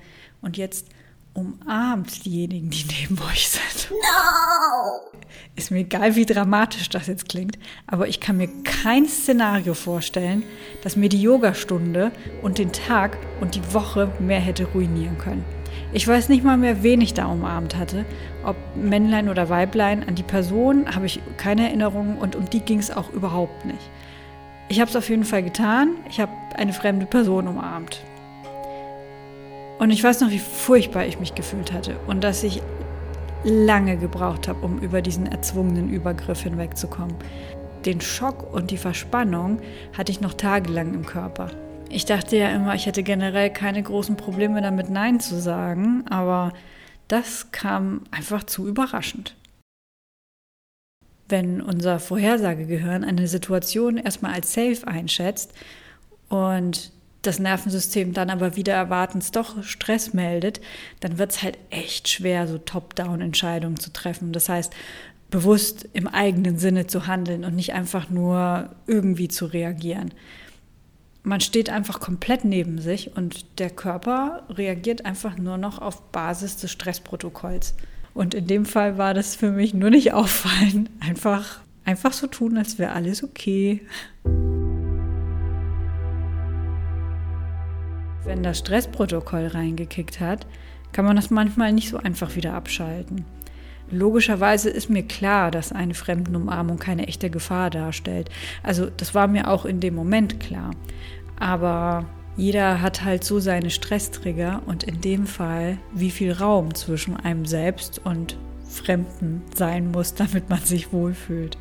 und 0.43 0.57
jetzt 0.57 0.89
umarmt 1.37 2.25
diejenigen, 2.25 2.71
die 2.71 2.85
neben 3.01 3.19
euch 3.31 3.49
sind. 3.49 3.91
No! 3.91 5.21
Ist 5.55 5.71
mir 5.71 5.81
egal, 5.81 6.17
wie 6.17 6.27
dramatisch 6.27 6.89
das 6.89 7.07
jetzt 7.07 7.29
klingt, 7.29 7.59
aber 7.87 8.09
ich 8.09 8.21
kann 8.21 8.39
mir 8.39 8.49
kein 8.63 9.07
Szenario 9.07 9.75
vorstellen, 9.75 10.43
das 10.83 10.97
mir 10.97 11.09
die 11.09 11.21
Yogastunde 11.21 12.11
und 12.43 12.59
den 12.59 12.73
Tag 12.73 13.19
und 13.41 13.55
die 13.55 13.75
Woche 13.75 14.11
mehr 14.19 14.41
hätte 14.41 14.65
ruinieren 14.65 15.19
können. 15.19 15.45
Ich 15.93 16.07
weiß 16.07 16.29
nicht 16.29 16.45
mal 16.45 16.57
mehr, 16.57 16.83
wen 16.83 17.01
ich 17.01 17.15
da 17.15 17.27
umarmt 17.27 17.77
hatte. 17.77 18.05
Ob 18.45 18.57
Männlein 18.75 19.29
oder 19.29 19.49
Weiblein, 19.49 20.07
an 20.07 20.15
die 20.15 20.23
Person 20.23 20.95
habe 20.95 21.07
ich 21.07 21.21
keine 21.37 21.69
Erinnerung 21.69 22.19
und 22.19 22.35
um 22.35 22.51
die 22.51 22.61
ging 22.61 22.79
es 22.79 22.91
auch 22.91 23.11
überhaupt 23.13 23.65
nicht. 23.65 23.91
Ich 24.69 24.81
habe 24.81 24.91
es 24.91 24.97
auf 24.97 25.09
jeden 25.09 25.25
Fall 25.25 25.43
getan. 25.43 25.91
Ich 26.11 26.21
habe 26.21 26.33
eine 26.57 26.73
fremde 26.73 27.07
Person 27.07 27.47
umarmt. 27.47 28.01
Und 29.79 29.91
ich 29.91 30.03
weiß 30.03 30.21
noch, 30.23 30.31
wie 30.31 30.39
furchtbar 30.39 31.07
ich 31.07 31.21
mich 31.21 31.35
gefühlt 31.35 31.73
hatte 31.73 31.99
und 32.07 32.25
dass 32.25 32.43
ich 32.43 32.63
lange 33.45 33.97
gebraucht 33.97 34.49
habe, 34.49 34.65
um 34.65 34.79
über 34.79 35.03
diesen 35.03 35.27
erzwungenen 35.27 35.91
Übergriff 35.91 36.43
hinwegzukommen. 36.43 37.15
Den 37.85 38.01
Schock 38.01 38.53
und 38.53 38.71
die 38.71 38.79
Verspannung 38.79 39.61
hatte 39.97 40.11
ich 40.11 40.21
noch 40.21 40.35
tagelang 40.35 40.95
im 40.95 41.07
Körper. 41.07 41.51
Ich 41.89 42.05
dachte 42.05 42.37
ja 42.37 42.49
immer, 42.51 42.75
ich 42.75 42.87
hätte 42.87 43.03
generell 43.03 43.51
keine 43.51 43.83
großen 43.83 44.17
Probleme 44.17 44.61
damit, 44.61 44.91
Nein 44.91 45.21
zu 45.21 45.41
sagen, 45.41 46.05
aber 46.09 46.53
das 47.07 47.53
kam 47.53 48.03
einfach 48.11 48.45
zu 48.45 48.67
überraschend. 48.67 49.37
Wenn 51.29 51.61
unser 51.61 52.01
Vorhersagegehirn 52.01 53.05
eine 53.05 53.29
Situation 53.29 53.99
erstmal 53.99 54.33
als 54.33 54.53
safe 54.53 54.87
einschätzt 54.87 55.53
und 56.29 56.93
das 57.27 57.39
Nervensystem 57.39 58.13
dann 58.13 58.31
aber 58.31 58.57
wieder 58.57 58.75
erwartens 58.75 59.31
doch 59.31 59.63
Stress 59.63 60.13
meldet, 60.15 60.61
dann 61.01 61.19
wird 61.19 61.33
es 61.33 61.43
halt 61.43 61.59
echt 61.71 62.09
schwer, 62.09 62.47
so 62.47 62.59
Top-Down-Entscheidungen 62.59 63.79
zu 63.79 63.93
treffen. 63.93 64.33
Das 64.33 64.49
heißt, 64.49 64.73
bewusst 65.31 65.89
im 65.93 66.07
eigenen 66.07 66.59
Sinne 66.59 66.87
zu 66.87 67.07
handeln 67.07 67.45
und 67.45 67.55
nicht 67.55 67.73
einfach 67.75 68.11
nur 68.11 68.71
irgendwie 68.87 69.29
zu 69.29 69.47
reagieren. 69.47 70.13
Man 71.23 71.41
steht 71.41 71.71
einfach 71.71 71.99
komplett 71.99 72.45
neben 72.45 72.79
sich 72.79 73.17
und 73.17 73.59
der 73.59 73.71
Körper 73.71 74.45
reagiert 74.49 75.05
einfach 75.05 75.37
nur 75.37 75.59
noch 75.59 75.81
auf 75.81 76.01
Basis 76.13 76.57
des 76.57 76.71
Stressprotokolls. 76.71 77.75
Und 78.15 78.33
in 78.33 78.47
dem 78.47 78.65
Fall 78.65 78.97
war 78.97 79.13
das 79.13 79.35
für 79.35 79.51
mich 79.51 79.75
nur 79.75 79.91
nicht 79.91 80.13
auffallen. 80.13 80.89
Einfach, 81.01 81.61
einfach 81.85 82.13
so 82.13 82.29
tun, 82.29 82.57
als 82.57 82.79
wäre 82.79 82.93
alles 82.93 83.25
okay. 83.25 83.83
Wenn 88.27 88.43
das 88.43 88.59
Stressprotokoll 88.59 89.47
reingekickt 89.47 90.19
hat, 90.19 90.47
kann 90.91 91.05
man 91.05 91.15
das 91.15 91.31
manchmal 91.31 91.73
nicht 91.73 91.89
so 91.89 91.99
einfach 91.99 92.35
wieder 92.35 92.55
abschalten. 92.55 93.25
Logischerweise 93.89 94.69
ist 94.69 94.91
mir 94.91 95.05
klar, 95.05 95.53
dass 95.53 95.71
eine 95.71 95.95
Fremdenumarmung 95.95 96.79
keine 96.79 97.07
echte 97.07 97.31
Gefahr 97.31 97.71
darstellt. 97.71 98.29
Also 98.65 98.91
das 98.97 99.15
war 99.15 99.29
mir 99.29 99.49
auch 99.49 99.65
in 99.65 99.79
dem 99.79 99.95
Moment 99.95 100.41
klar. 100.41 100.73
Aber 101.39 102.07
jeder 102.37 102.83
hat 102.83 103.05
halt 103.05 103.23
so 103.23 103.39
seine 103.39 103.71
Stresstrigger 103.71 104.61
und 104.67 104.83
in 104.83 105.01
dem 105.01 105.27
Fall, 105.27 105.79
wie 105.95 106.11
viel 106.11 106.33
Raum 106.33 106.75
zwischen 106.75 107.17
einem 107.17 107.47
selbst 107.47 108.01
und 108.05 108.37
Fremden 108.69 109.43
sein 109.55 109.93
muss, 109.93 110.15
damit 110.17 110.51
man 110.51 110.61
sich 110.61 110.93
wohlfühlt. 110.93 111.57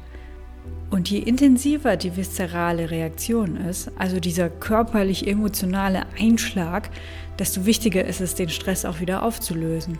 Und 0.90 1.10
je 1.10 1.20
intensiver 1.20 1.98
die 1.98 2.16
viszerale 2.16 2.90
Reaktion 2.90 3.58
ist, 3.58 3.92
also 3.98 4.20
dieser 4.20 4.50
körperlich-emotionale 4.50 6.04
Einschlag, 6.20 6.90
desto 7.40 7.66
wichtiger 7.66 8.06
ist 8.06 8.22
es, 8.22 8.36
den 8.36 8.50
Stress 8.50 8.86
auch 8.86 9.00
wieder 9.00 9.24
aufzulösen. 9.24 10.00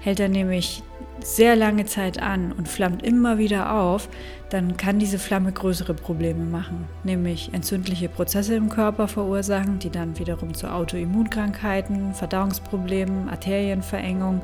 Hält 0.00 0.20
er 0.20 0.28
nämlich 0.28 0.82
sehr 1.20 1.56
lange 1.56 1.86
Zeit 1.86 2.22
an 2.22 2.52
und 2.52 2.68
flammt 2.68 3.02
immer 3.02 3.38
wieder 3.38 3.72
auf, 3.72 4.08
dann 4.50 4.76
kann 4.76 4.98
diese 4.98 5.18
Flamme 5.18 5.50
größere 5.50 5.94
Probleme 5.94 6.44
machen, 6.44 6.84
nämlich 7.04 7.52
entzündliche 7.52 8.08
Prozesse 8.08 8.54
im 8.54 8.68
Körper 8.68 9.08
verursachen, 9.08 9.78
die 9.78 9.90
dann 9.90 10.18
wiederum 10.18 10.54
zu 10.54 10.70
Autoimmunkrankheiten, 10.72 12.14
Verdauungsproblemen, 12.14 13.28
Arterienverengung, 13.28 14.42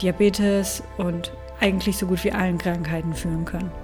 Diabetes 0.00 0.82
und 0.96 1.32
eigentlich 1.60 1.98
so 1.98 2.06
gut 2.06 2.24
wie 2.24 2.32
allen 2.32 2.58
Krankheiten 2.58 3.12
führen 3.12 3.44
können. 3.44 3.83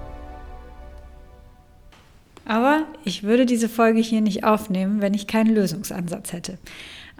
Aber 2.45 2.85
ich 3.03 3.23
würde 3.23 3.45
diese 3.45 3.69
Folge 3.69 3.99
hier 4.01 4.21
nicht 4.21 4.43
aufnehmen, 4.43 5.01
wenn 5.01 5.13
ich 5.13 5.27
keinen 5.27 5.53
Lösungsansatz 5.53 6.33
hätte. 6.33 6.57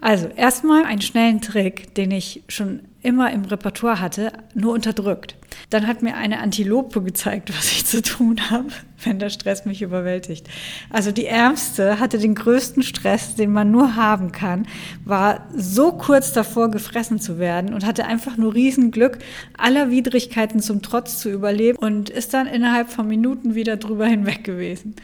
Also 0.02 0.26
erstmal 0.26 0.84
einen 0.84 1.00
schnellen 1.00 1.40
Trick, 1.40 1.94
den 1.94 2.10
ich 2.10 2.42
schon 2.48 2.80
immer 3.02 3.30
im 3.32 3.44
Repertoire 3.44 4.00
hatte, 4.00 4.32
nur 4.52 4.72
unterdrückt. 4.72 5.36
Dann 5.70 5.86
hat 5.86 6.02
mir 6.02 6.16
eine 6.16 6.40
Antilope 6.40 7.02
gezeigt, 7.02 7.56
was 7.56 7.70
ich 7.70 7.86
zu 7.86 8.02
tun 8.02 8.50
habe, 8.50 8.66
wenn 9.04 9.20
der 9.20 9.30
Stress 9.30 9.64
mich 9.64 9.80
überwältigt. 9.80 10.48
Also 10.90 11.12
die 11.12 11.26
Ärmste 11.26 12.00
hatte 12.00 12.18
den 12.18 12.34
größten 12.34 12.82
Stress, 12.82 13.36
den 13.36 13.52
man 13.52 13.70
nur 13.70 13.94
haben 13.94 14.32
kann, 14.32 14.66
war 15.04 15.46
so 15.54 15.92
kurz 15.92 16.32
davor, 16.32 16.72
gefressen 16.72 17.20
zu 17.20 17.38
werden 17.38 17.72
und 17.72 17.86
hatte 17.86 18.04
einfach 18.04 18.36
nur 18.36 18.54
Riesenglück, 18.54 19.18
aller 19.56 19.92
Widrigkeiten 19.92 20.58
zum 20.58 20.82
Trotz 20.82 21.20
zu 21.20 21.30
überleben 21.30 21.78
und 21.78 22.10
ist 22.10 22.34
dann 22.34 22.48
innerhalb 22.48 22.90
von 22.90 23.06
Minuten 23.06 23.54
wieder 23.54 23.76
drüber 23.76 24.06
hinweg 24.06 24.42
gewesen. 24.42 24.96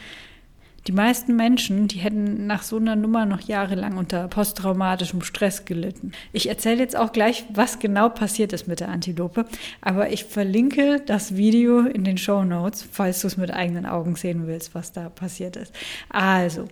Die 0.89 0.95
meisten 0.95 1.37
Menschen, 1.37 1.87
die 1.87 1.99
hätten 1.99 2.47
nach 2.47 2.63
so 2.63 2.79
einer 2.79 2.97
Nummer 2.97 3.27
noch 3.27 3.43
jahrelang 3.43 3.99
unter 3.99 4.27
posttraumatischem 4.27 5.21
Stress 5.21 5.67
gelitten. 5.67 6.13
Ich 6.33 6.49
erzähle 6.49 6.79
jetzt 6.79 6.97
auch 6.97 7.13
gleich, 7.13 7.45
was 7.53 7.79
genau 7.79 8.09
passiert 8.09 8.55
ist 8.55 8.67
mit 8.69 8.81
der 8.81 8.89
Antilope, 8.89 9.45
aber 9.83 10.11
ich 10.11 10.25
verlinke 10.25 11.03
das 11.05 11.37
Video 11.37 11.81
in 11.81 12.05
den 12.05 12.17
Show 12.17 12.43
Notes, 12.43 12.89
falls 12.91 13.21
du 13.21 13.27
es 13.27 13.37
mit 13.37 13.53
eigenen 13.53 13.85
Augen 13.85 14.17
sehen 14.17 14.47
willst, 14.47 14.75
was 14.75 14.91
da 14.93 15.11
passiert 15.11 15.57
ist. 15.57 15.75
Also. 16.09 16.65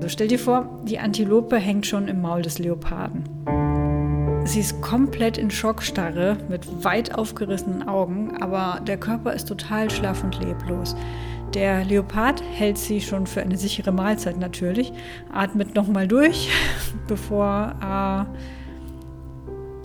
So, 0.00 0.08
stell 0.08 0.28
dir 0.28 0.38
vor, 0.38 0.82
die 0.84 0.98
Antilope 0.98 1.58
hängt 1.58 1.86
schon 1.86 2.08
im 2.08 2.22
Maul 2.22 2.40
des 2.40 2.58
Leoparden. 2.58 3.24
Sie 4.44 4.60
ist 4.60 4.82
komplett 4.82 5.38
in 5.38 5.50
Schockstarre 5.50 6.36
mit 6.48 6.84
weit 6.84 7.14
aufgerissenen 7.14 7.88
Augen, 7.88 8.42
aber 8.42 8.80
der 8.80 8.98
Körper 8.98 9.32
ist 9.32 9.46
total 9.46 9.88
schlaff 9.88 10.24
und 10.24 10.38
leblos. 10.40 10.96
Der 11.54 11.84
Leopard 11.84 12.42
hält 12.42 12.76
sie 12.76 13.00
schon 13.00 13.26
für 13.26 13.40
eine 13.40 13.56
sichere 13.56 13.92
Mahlzeit 13.92 14.38
natürlich, 14.38 14.92
atmet 15.32 15.74
nochmal 15.74 16.08
durch, 16.08 16.50
bevor 17.08 17.74
er 17.80 18.26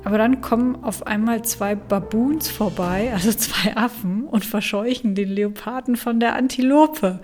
Aber 0.03 0.17
dann 0.17 0.41
kommen 0.41 0.83
auf 0.83 1.05
einmal 1.05 1.43
zwei 1.43 1.75
Baboons 1.75 2.49
vorbei, 2.49 3.11
also 3.13 3.31
zwei 3.33 3.75
Affen, 3.75 4.23
und 4.23 4.43
verscheuchen 4.43 5.13
den 5.15 5.29
Leoparden 5.29 5.97
von 5.97 6.19
der 6.19 6.35
Antilope. 6.35 7.19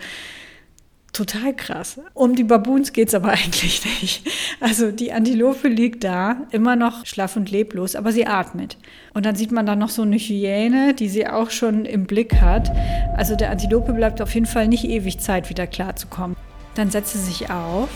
Total 1.14 1.56
krass. 1.56 2.00
Um 2.16 2.36
die 2.36 2.44
Baboons 2.44 2.92
geht 2.92 3.10
es 3.10 3.14
aber 3.14 3.30
eigentlich 3.32 3.86
nicht. 3.86 4.28
Also 4.60 4.92
die 4.92 5.14
Antilope 5.14 5.68
liegt 5.68 6.04
da, 6.04 6.38
immer 6.50 6.76
noch 6.76 7.06
schlaff 7.06 7.36
und 7.36 7.52
leblos, 7.52 7.96
aber 7.96 8.12
sie 8.12 8.26
atmet. 8.26 8.78
Und 9.14 9.28
dann 9.28 9.36
sieht 9.36 9.52
man 9.52 9.68
da 9.68 9.76
noch 9.76 9.90
so 9.90 10.02
eine 10.02 10.18
Hyäne, 10.18 10.96
die 10.96 11.10
sie 11.10 11.28
auch 11.28 11.52
schon 11.52 11.86
im 11.86 12.06
Blick 12.06 12.42
hat. 12.42 12.72
Also 13.16 13.36
der 13.36 13.52
Antilope 13.52 13.94
bleibt 13.94 14.24
auf 14.24 14.34
jeden 14.34 14.48
Fall 14.48 14.68
nicht 14.68 14.86
ewig 14.86 15.20
Zeit, 15.20 15.52
wieder 15.52 15.68
klarzukommen. 15.68 16.36
Dann 16.74 16.90
setzt 16.90 17.14
sie 17.14 17.20
sich 17.20 17.52
auf 17.52 17.90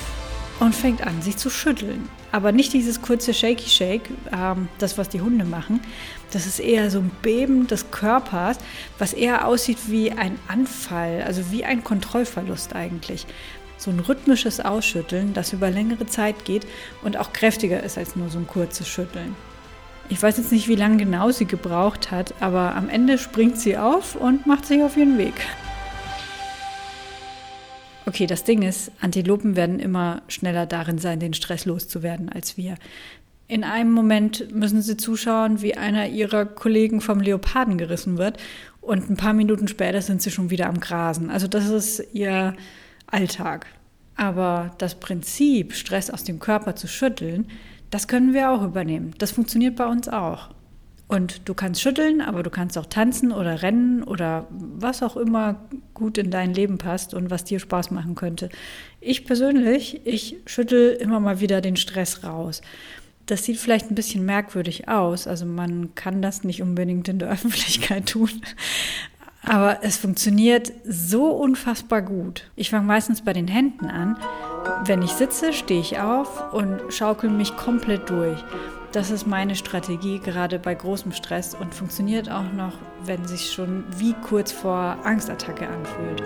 und 0.59 0.75
fängt 0.75 1.05
an, 1.05 1.21
sich 1.23 1.37
zu 1.37 1.49
schütteln. 1.49 2.09
Aber 2.31 2.51
nicht 2.51 2.73
dieses 2.73 3.01
kurze 3.01 3.33
Shaky 3.33 3.69
Shake, 3.69 4.09
ähm, 4.31 4.67
das, 4.77 4.97
was 4.99 5.09
die 5.09 5.21
Hunde 5.21 5.45
machen. 5.45 5.79
Das 6.31 6.45
ist 6.45 6.59
eher 6.59 6.91
so 6.91 6.99
ein 6.99 7.11
Beben 7.21 7.67
des 7.67 7.89
Körpers, 7.91 8.57
was 8.99 9.13
eher 9.13 9.47
aussieht 9.47 9.77
wie 9.87 10.11
ein 10.11 10.37
Anfall, 10.47 11.23
also 11.25 11.51
wie 11.51 11.63
ein 11.63 11.83
Kontrollverlust 11.83 12.75
eigentlich. 12.75 13.25
So 13.77 13.91
ein 13.91 13.99
rhythmisches 13.99 14.59
Ausschütteln, 14.59 15.33
das 15.33 15.53
über 15.53 15.69
längere 15.69 16.05
Zeit 16.05 16.45
geht 16.45 16.67
und 17.03 17.17
auch 17.17 17.31
kräftiger 17.31 17.83
ist 17.83 17.97
als 17.97 18.15
nur 18.15 18.29
so 18.29 18.39
ein 18.39 18.47
kurzes 18.47 18.87
Schütteln. 18.87 19.35
Ich 20.09 20.21
weiß 20.21 20.37
jetzt 20.37 20.51
nicht, 20.51 20.67
wie 20.67 20.75
lange 20.75 20.97
genau 20.97 21.31
sie 21.31 21.45
gebraucht 21.45 22.11
hat, 22.11 22.33
aber 22.39 22.75
am 22.75 22.89
Ende 22.89 23.17
springt 23.17 23.59
sie 23.59 23.77
auf 23.77 24.15
und 24.15 24.47
macht 24.47 24.65
sich 24.65 24.81
auf 24.81 24.95
ihren 24.97 25.17
Weg. 25.17 25.33
Okay, 28.07 28.25
das 28.25 28.45
Ding 28.45 28.61
ist, 28.61 28.89
Antilopen 29.01 29.57
werden 29.57 29.79
immer 29.79 30.21
schneller 30.29 30.65
darin 30.65 30.97
sein, 30.97 31.19
den 31.19 31.33
Stress 31.33 31.65
loszuwerden 31.65 32.29
als 32.29 32.55
wir. 32.55 32.75
In 33.49 33.63
einem 33.63 33.91
Moment 33.91 34.53
müssen 34.53 34.81
sie 34.81 34.97
zuschauen, 34.97 35.61
wie 35.61 35.77
einer 35.77 36.09
ihrer 36.09 36.45
Kollegen 36.45 36.99
vom 36.99 37.21
Leoparden 37.21 37.77
gerissen 37.77 38.17
wird 38.17 38.37
und 38.81 39.09
ein 39.09 39.15
paar 39.15 39.33
Minuten 39.33 39.69
später 39.69 40.01
sind 40.01 40.21
sie 40.21 40.31
schon 40.31 40.49
wieder 40.49 40.67
am 40.67 40.81
Grasen. 40.81 41.29
Also 41.29 41.47
das 41.47 41.69
ist 41.69 42.03
ihr 42.13 42.55
Alltag. 43.05 43.67
Aber 44.17 44.75
das 44.79 44.95
Prinzip, 44.95 45.73
Stress 45.73 46.09
aus 46.09 46.25
dem 46.25 46.39
Körper 46.39 46.75
zu 46.75 46.87
schütteln, 46.87 47.47
das 47.89 48.07
können 48.09 48.33
wir 48.33 48.51
auch 48.51 48.63
übernehmen. 48.63 49.13
Das 49.17 49.31
funktioniert 49.31 49.77
bei 49.77 49.85
uns 49.85 50.09
auch. 50.09 50.49
Und 51.07 51.47
du 51.47 51.53
kannst 51.53 51.81
schütteln, 51.81 52.19
aber 52.19 52.43
du 52.43 52.49
kannst 52.49 52.77
auch 52.77 52.85
tanzen 52.85 53.31
oder 53.31 53.61
rennen 53.61 54.03
oder 54.03 54.47
was 54.49 55.01
auch 55.01 55.15
immer 55.15 55.67
gut 55.93 56.17
in 56.17 56.31
dein 56.31 56.53
Leben 56.53 56.77
passt 56.77 57.13
und 57.13 57.29
was 57.29 57.45
dir 57.45 57.59
Spaß 57.59 57.91
machen 57.91 58.15
könnte. 58.15 58.49
Ich 58.99 59.23
persönlich, 59.23 60.01
ich 60.05 60.35
schüttel 60.45 60.91
immer 60.91 61.21
mal 61.21 61.39
wieder 61.39 61.61
den 61.61 61.77
Stress 61.77 62.25
raus. 62.25 62.61
Das 63.27 63.43
sieht 63.43 63.57
vielleicht 63.57 63.91
ein 63.91 63.95
bisschen 63.95 64.25
merkwürdig 64.25 64.87
aus, 64.87 65.27
also 65.27 65.45
man 65.45 65.93
kann 65.95 66.21
das 66.21 66.43
nicht 66.43 66.61
unbedingt 66.61 67.07
in 67.09 67.19
der 67.19 67.29
Öffentlichkeit 67.31 68.07
tun. 68.09 68.31
Aber 69.43 69.79
es 69.81 69.95
funktioniert 69.95 70.73
so 70.85 71.29
unfassbar 71.29 72.01
gut. 72.01 72.49
Ich 72.55 72.69
fange 72.69 72.85
meistens 72.85 73.21
bei 73.21 73.31
den 73.31 73.47
Händen 73.47 73.85
an. 73.85 74.17
Wenn 74.85 75.01
ich 75.01 75.11
sitze, 75.11 75.53
stehe 75.53 75.79
ich 75.79 75.99
auf 75.99 76.53
und 76.53 76.81
schaukel 76.89 77.29
mich 77.29 77.55
komplett 77.55 78.09
durch. 78.09 78.43
Das 78.91 79.11
ist 79.11 79.27
meine 79.27 79.55
Strategie 79.55 80.19
gerade 80.19 80.59
bei 80.59 80.73
großem 80.73 81.11
Stress 81.11 81.53
und 81.53 81.73
funktioniert 81.73 82.29
auch 82.29 82.51
noch, 82.53 82.73
wenn 83.05 83.25
sich 83.25 83.51
schon 83.51 83.83
wie 83.97 84.13
kurz 84.13 84.51
vor 84.51 84.97
Angstattacke 85.03 85.67
anfühlt. 85.67 86.23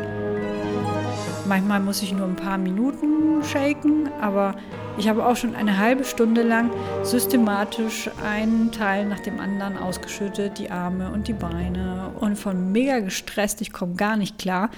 Manchmal 1.48 1.80
muss 1.80 2.02
ich 2.02 2.14
nur 2.14 2.28
ein 2.28 2.36
paar 2.36 2.58
Minuten 2.58 3.44
shaken, 3.44 4.10
aber 4.20 4.56
ich 4.98 5.08
habe 5.08 5.26
auch 5.26 5.36
schon 5.36 5.56
eine 5.56 5.78
halbe 5.78 6.04
Stunde 6.04 6.44
lang 6.44 6.72
systematisch 7.04 8.10
einen 8.24 8.72
Teil 8.72 9.06
nach 9.06 9.20
dem 9.20 9.40
anderen 9.40 9.78
ausgeschüttet, 9.78 10.60
die 10.60 10.70
Arme 10.70 11.12
und 11.12 11.28
die 11.28 11.34
Beine 11.34 12.12
und 12.20 12.38
von 12.38 12.72
mega 12.72 13.00
gestresst, 13.00 13.62
ich 13.62 13.72
komme 13.72 13.96
gar 13.96 14.18
nicht 14.18 14.38
klar, 14.38 14.70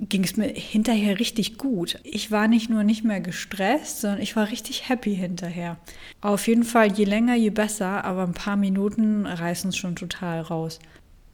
ging 0.00 0.24
es 0.24 0.36
mir 0.36 0.48
hinterher 0.48 1.18
richtig 1.18 1.56
gut. 1.56 1.98
Ich 2.02 2.30
war 2.30 2.48
nicht 2.48 2.68
nur 2.68 2.84
nicht 2.84 3.04
mehr 3.04 3.20
gestresst, 3.20 4.00
sondern 4.00 4.20
ich 4.20 4.36
war 4.36 4.50
richtig 4.50 4.88
happy 4.88 5.14
hinterher. 5.14 5.76
Auf 6.20 6.46
jeden 6.46 6.64
Fall, 6.64 6.92
je 6.92 7.04
länger, 7.04 7.36
je 7.36 7.50
besser, 7.50 8.04
aber 8.04 8.24
ein 8.24 8.34
paar 8.34 8.56
Minuten 8.56 9.26
reißen 9.26 9.70
es 9.70 9.76
schon 9.76 9.96
total 9.96 10.40
raus. 10.40 10.78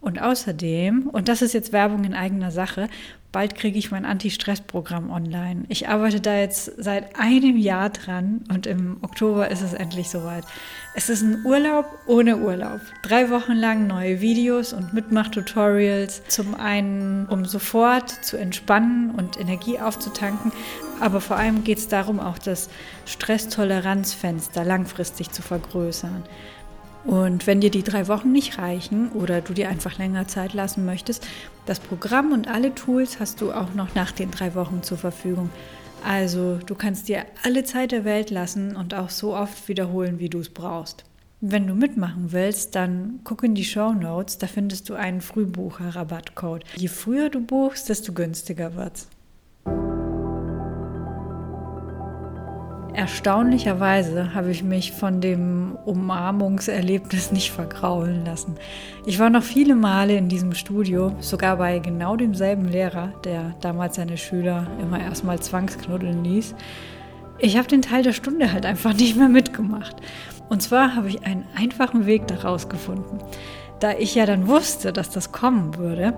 Und 0.00 0.20
außerdem, 0.20 1.08
und 1.08 1.28
das 1.28 1.42
ist 1.42 1.52
jetzt 1.52 1.72
Werbung 1.72 2.04
in 2.04 2.14
eigener 2.14 2.50
Sache, 2.50 2.88
bald 3.32 3.54
kriege 3.54 3.78
ich 3.78 3.90
mein 3.90 4.04
Anti-Stress-Programm 4.04 5.10
online. 5.10 5.64
Ich 5.68 5.88
arbeite 5.88 6.20
da 6.20 6.36
jetzt 6.36 6.72
seit 6.76 7.18
einem 7.18 7.56
Jahr 7.56 7.90
dran 7.90 8.44
und 8.52 8.66
im 8.66 8.98
Oktober 9.02 9.50
ist 9.50 9.62
es 9.62 9.72
endlich 9.72 10.10
soweit. 10.10 10.44
Es 10.94 11.08
ist 11.08 11.22
ein 11.22 11.44
Urlaub 11.44 11.86
ohne 12.06 12.38
Urlaub. 12.38 12.80
Drei 13.02 13.30
Wochen 13.30 13.52
lang 13.52 13.86
neue 13.86 14.20
Videos 14.20 14.72
und 14.72 14.92
Mitmach-Tutorials. 14.92 16.22
Zum 16.26 16.54
einen, 16.54 17.26
um 17.26 17.44
sofort 17.44 18.10
zu 18.24 18.36
entspannen 18.36 19.10
und 19.10 19.38
Energie 19.38 19.78
aufzutanken, 19.78 20.52
aber 21.00 21.20
vor 21.20 21.36
allem 21.36 21.64
geht 21.64 21.78
es 21.78 21.88
darum, 21.88 22.20
auch 22.20 22.38
das 22.38 22.68
Stresstoleranzfenster 23.06 24.64
langfristig 24.64 25.30
zu 25.30 25.42
vergrößern. 25.42 26.24
Und 27.04 27.46
wenn 27.46 27.60
dir 27.60 27.70
die 27.70 27.82
drei 27.82 28.08
Wochen 28.08 28.30
nicht 28.30 28.58
reichen 28.58 29.10
oder 29.12 29.40
du 29.40 29.54
dir 29.54 29.68
einfach 29.68 29.98
länger 29.98 30.28
Zeit 30.28 30.52
lassen 30.52 30.84
möchtest, 30.84 31.26
das 31.66 31.80
Programm 31.80 32.32
und 32.32 32.48
alle 32.48 32.74
Tools 32.74 33.20
hast 33.20 33.40
du 33.40 33.52
auch 33.52 33.74
noch 33.74 33.94
nach 33.94 34.12
den 34.12 34.30
drei 34.30 34.54
Wochen 34.54 34.82
zur 34.82 34.98
Verfügung. 34.98 35.50
Also 36.04 36.58
du 36.66 36.74
kannst 36.74 37.08
dir 37.08 37.24
alle 37.42 37.64
Zeit 37.64 37.92
der 37.92 38.04
Welt 38.04 38.30
lassen 38.30 38.76
und 38.76 38.94
auch 38.94 39.10
so 39.10 39.34
oft 39.34 39.68
wiederholen, 39.68 40.18
wie 40.18 40.28
du 40.28 40.40
es 40.40 40.50
brauchst. 40.50 41.04
Wenn 41.42 41.66
du 41.66 41.74
mitmachen 41.74 42.32
willst, 42.32 42.74
dann 42.74 43.20
guck 43.24 43.44
in 43.44 43.54
die 43.54 43.64
Show 43.64 43.92
Notes, 43.92 44.36
da 44.36 44.46
findest 44.46 44.90
du 44.90 44.94
einen 44.94 45.22
Frühbucher-Rabattcode. 45.22 46.64
Je 46.76 46.88
früher 46.88 47.30
du 47.30 47.40
buchst, 47.40 47.88
desto 47.88 48.12
günstiger 48.12 48.74
wird's. 48.74 49.08
Erstaunlicherweise 52.92 54.34
habe 54.34 54.50
ich 54.50 54.64
mich 54.64 54.92
von 54.92 55.20
dem 55.20 55.76
Umarmungserlebnis 55.84 57.30
nicht 57.30 57.52
vergraulen 57.52 58.24
lassen. 58.24 58.56
Ich 59.06 59.18
war 59.18 59.30
noch 59.30 59.44
viele 59.44 59.76
Male 59.76 60.16
in 60.16 60.28
diesem 60.28 60.54
Studio, 60.54 61.12
sogar 61.20 61.56
bei 61.56 61.78
genau 61.78 62.16
demselben 62.16 62.64
Lehrer, 62.64 63.12
der 63.24 63.54
damals 63.60 63.96
seine 63.96 64.18
Schüler 64.18 64.66
immer 64.82 65.00
erstmal 65.00 65.38
zwangsknuddeln 65.38 66.24
ließ. 66.24 66.54
Ich 67.38 67.56
habe 67.56 67.68
den 67.68 67.80
Teil 67.82 68.02
der 68.02 68.12
Stunde 68.12 68.52
halt 68.52 68.66
einfach 68.66 68.92
nicht 68.92 69.16
mehr 69.16 69.28
mitgemacht. 69.28 69.96
Und 70.48 70.60
zwar 70.60 70.96
habe 70.96 71.08
ich 71.08 71.24
einen 71.24 71.46
einfachen 71.56 72.06
Weg 72.06 72.26
daraus 72.26 72.68
gefunden. 72.68 73.18
Da 73.78 73.92
ich 73.92 74.14
ja 74.16 74.26
dann 74.26 74.48
wusste, 74.48 74.92
dass 74.92 75.10
das 75.10 75.32
kommen 75.32 75.78
würde 75.78 76.12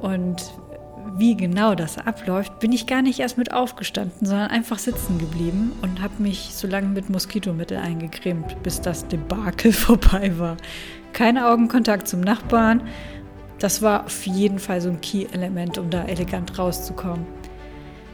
und 0.00 0.52
wie 1.16 1.36
genau 1.36 1.74
das 1.74 1.98
abläuft, 1.98 2.58
bin 2.60 2.72
ich 2.72 2.86
gar 2.86 3.02
nicht 3.02 3.20
erst 3.20 3.38
mit 3.38 3.52
aufgestanden, 3.52 4.26
sondern 4.26 4.50
einfach 4.50 4.78
sitzen 4.78 5.18
geblieben 5.18 5.72
und 5.82 6.02
habe 6.02 6.22
mich 6.22 6.50
so 6.54 6.66
lange 6.66 6.88
mit 6.88 7.10
Moskitomittel 7.10 7.78
eingecremt, 7.78 8.62
bis 8.62 8.80
das 8.80 9.06
Debakel 9.08 9.72
vorbei 9.72 10.38
war. 10.38 10.56
Kein 11.12 11.38
Augenkontakt 11.38 12.08
zum 12.08 12.20
Nachbarn. 12.20 12.82
Das 13.58 13.82
war 13.82 14.04
auf 14.04 14.26
jeden 14.26 14.58
Fall 14.58 14.80
so 14.80 14.88
ein 14.88 15.00
Key-Element, 15.00 15.78
um 15.78 15.90
da 15.90 16.04
elegant 16.04 16.58
rauszukommen. 16.58 17.26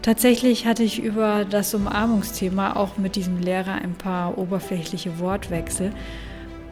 Tatsächlich 0.01 0.67
hatte 0.67 0.83
ich 0.83 1.03
über 1.03 1.45
das 1.45 1.75
Umarmungsthema 1.75 2.77
auch 2.77 2.99
mit 2.99 3.17
diesem 3.17 3.39
Lehrer 3.39 3.75
ein 3.75 3.95
paar 3.95 4.37
oberflächliche 4.37 5.19
Wortwechsel. 5.19 5.93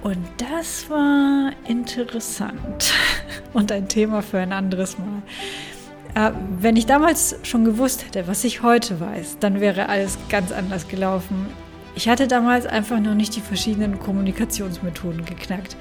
Und 0.03 0.19
das 0.37 0.91
war 0.91 1.53
interessant 1.67 2.93
und 3.53 3.73
ein 3.73 3.89
Thema 3.89 4.21
für 4.21 4.39
ein 4.39 4.53
anderes 4.53 4.99
Mal. 4.99 5.23
Äh, 6.15 6.33
wenn 6.61 6.77
ich 6.77 6.87
damals 6.87 7.37
schon 7.43 7.65
gewusst 7.65 8.05
hätte, 8.05 8.27
was 8.27 8.45
ich 8.45 8.63
heute 8.63 9.01
weiß, 9.01 9.39
dann 9.41 9.61
wäre 9.61 9.89
alles 9.89 10.19
ganz 10.29 10.53
anders 10.53 10.89
gelaufen. 10.89 11.47
Ich 11.95 12.09
hatte 12.09 12.29
damals 12.29 12.67
einfach 12.67 13.01
noch 13.01 13.15
nicht 13.15 13.37
die 13.37 13.41
verschiedenen 13.41 13.99
Kommunikationsmethoden 13.99 15.25
geknackt. 15.25 15.77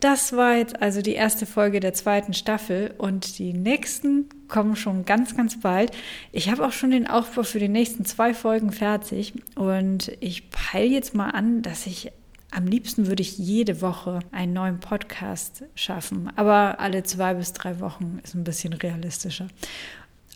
Das 0.00 0.32
war 0.32 0.56
jetzt 0.56 0.80
also 0.80 1.02
die 1.02 1.12
erste 1.12 1.44
Folge 1.44 1.78
der 1.78 1.92
zweiten 1.92 2.32
Staffel 2.32 2.94
und 2.96 3.38
die 3.38 3.52
nächsten 3.52 4.30
kommen 4.48 4.74
schon 4.74 5.04
ganz, 5.04 5.36
ganz 5.36 5.60
bald. 5.60 5.92
Ich 6.32 6.50
habe 6.50 6.64
auch 6.64 6.72
schon 6.72 6.90
den 6.90 7.06
Aufbau 7.06 7.42
für 7.42 7.58
die 7.58 7.68
nächsten 7.68 8.06
zwei 8.06 8.32
Folgen 8.32 8.72
fertig 8.72 9.34
und 9.56 10.10
ich 10.20 10.50
peile 10.50 10.86
jetzt 10.86 11.14
mal 11.14 11.30
an, 11.30 11.60
dass 11.60 11.86
ich 11.86 12.12
am 12.50 12.66
liebsten 12.66 13.06
würde 13.06 13.22
ich 13.22 13.38
jede 13.38 13.80
Woche 13.80 14.20
einen 14.32 14.52
neuen 14.52 14.80
Podcast 14.80 15.64
schaffen, 15.74 16.30
aber 16.36 16.80
alle 16.80 17.02
zwei 17.02 17.34
bis 17.34 17.52
drei 17.52 17.80
Wochen 17.80 18.20
ist 18.24 18.34
ein 18.34 18.44
bisschen 18.44 18.72
realistischer. 18.72 19.48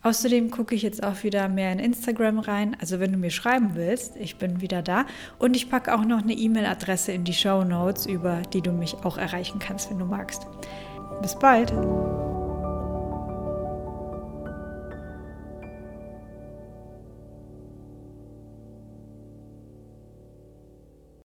Außerdem 0.05 0.51
gucke 0.51 0.75
ich 0.75 0.83
jetzt 0.83 1.03
auch 1.03 1.23
wieder 1.23 1.49
mehr 1.49 1.73
in 1.73 1.79
Instagram 1.79 2.39
rein. 2.39 2.77
Also 2.79 3.01
wenn 3.01 3.11
du 3.11 3.17
mir 3.17 3.31
schreiben 3.31 3.71
willst, 3.73 4.17
ich 4.17 4.37
bin 4.37 4.61
wieder 4.61 4.83
da. 4.83 5.07
Und 5.39 5.57
ich 5.57 5.71
packe 5.71 5.95
auch 5.95 6.05
noch 6.05 6.23
eine 6.23 6.35
E-Mail-Adresse 6.35 7.13
in 7.13 7.25
die 7.25 7.33
Show 7.33 7.65
Notes, 7.65 8.05
über 8.05 8.43
die 8.53 8.61
du 8.61 8.71
mich 8.71 8.95
auch 9.03 9.17
erreichen 9.17 9.61
kannst, 9.61 9.91
wenn 9.91 9.99
du 9.99 10.05
magst. 10.05 10.47
Bis 11.23 11.39
bald! 11.39 11.73